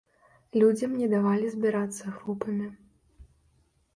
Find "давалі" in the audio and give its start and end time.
1.13-1.51